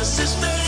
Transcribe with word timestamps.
your 0.00 0.06
sister. 0.06 0.59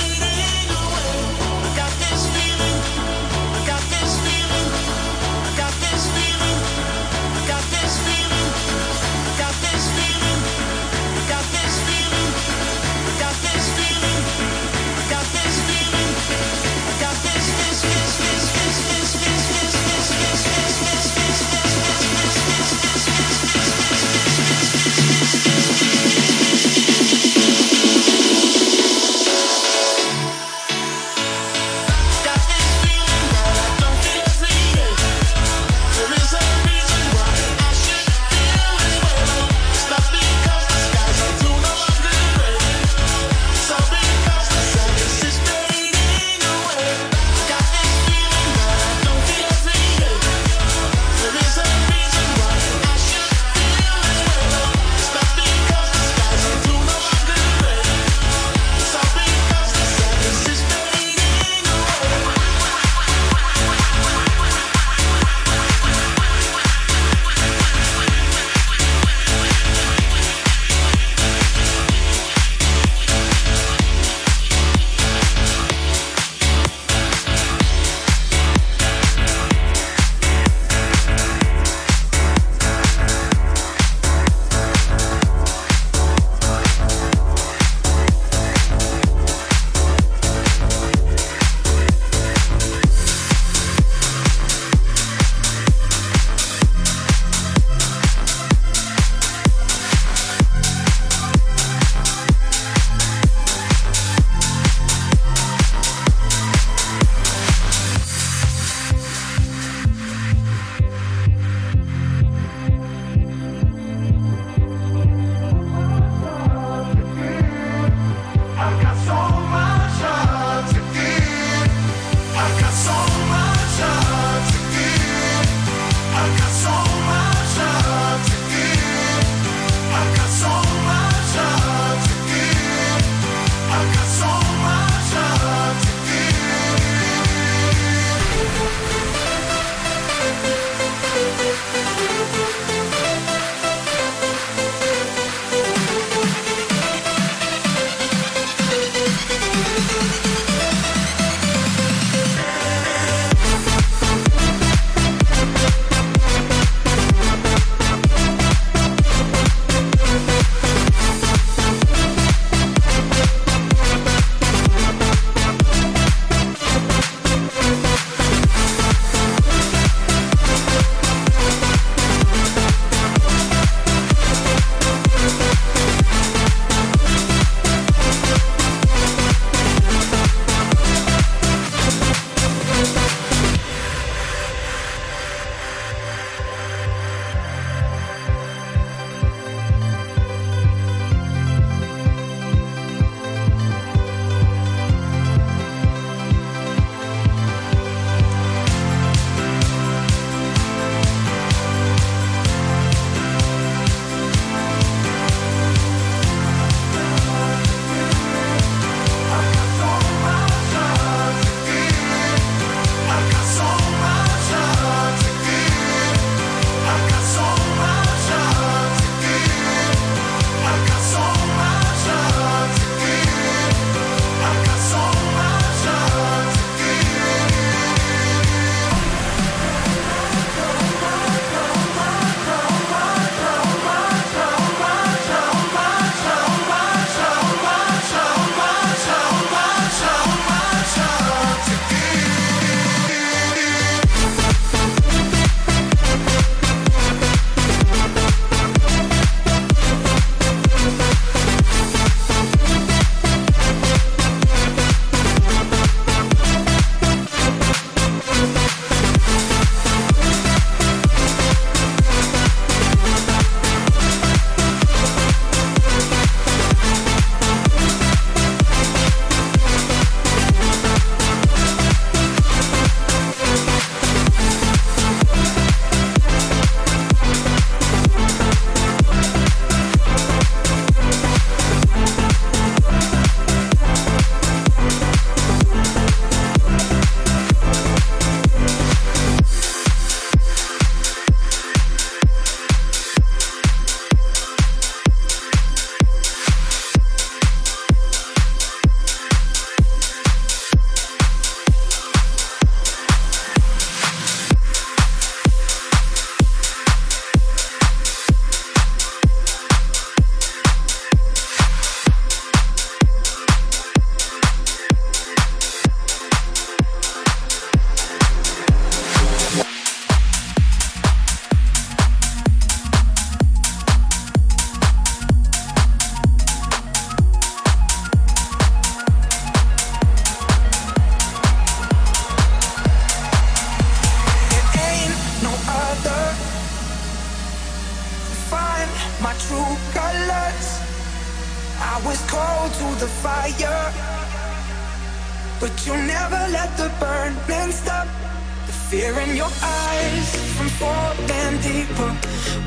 Fear 348.93 349.19
in 349.21 349.35
your 349.35 349.49
eyes 349.63 350.29
from 350.55 350.69
falling 350.81 351.57
deeper, 351.63 352.13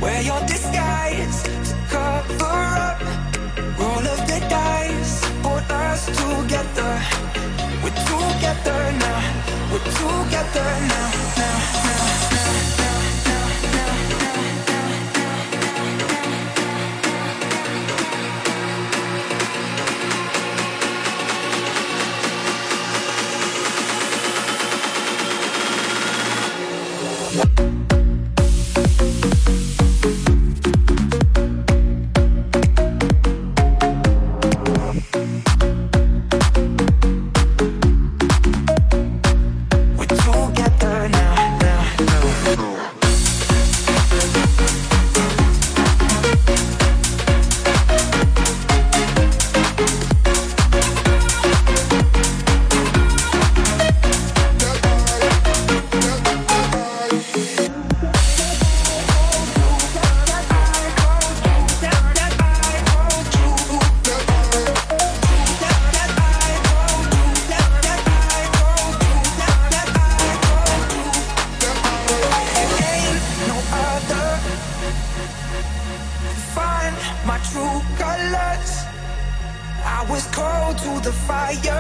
wear 0.02 0.22
your 0.24 0.42
disguise 0.48 1.44
to 1.68 1.76
cover 1.88 2.62
up. 2.86 3.00
Roll 3.78 4.06
of 4.14 4.20
the 4.30 4.40
dice, 4.50 5.22
put 5.44 5.66
us 5.86 6.02
together. 6.22 6.94
We're 7.84 8.00
together 8.10 8.80
now. 9.04 9.22
We're 9.72 9.86
together 10.02 10.70
now, 10.92 11.12
now, 11.38 11.58
now, 11.86 12.00
now. 12.00 12.05